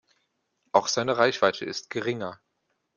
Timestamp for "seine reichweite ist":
0.87-1.91